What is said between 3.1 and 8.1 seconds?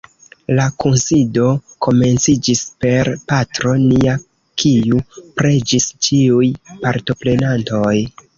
Patro Nia kiu preĝis ĉiuj partoprenantoj.